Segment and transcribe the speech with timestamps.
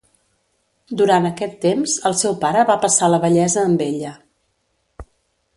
[1.01, 4.19] Durant aquest temps el seu pare va passar la vellesa amb ella.